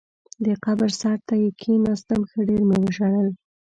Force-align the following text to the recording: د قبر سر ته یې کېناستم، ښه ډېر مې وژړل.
د 0.45 0.47
قبر 0.65 0.89
سر 1.01 1.17
ته 1.27 1.33
یې 1.43 1.49
کېناستم، 1.61 2.21
ښه 2.29 2.39
ډېر 2.47 2.61
مې 2.67 2.77
وژړل. 2.81 3.29